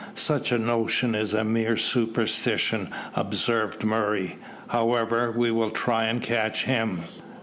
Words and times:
"Such 0.15 0.51
a 0.51 0.57
notion 0.57 1.13
is 1.13 1.35
a 1.35 1.43
mere 1.43 1.77
superstition," 1.77 2.89
observed 3.15 3.83
Murray. 3.83 4.37
"However, 4.69 5.31
we 5.31 5.51
will 5.51 5.69
try 5.69 6.05
and 6.05 6.19
catch 6.23 6.63
him." 6.63 7.01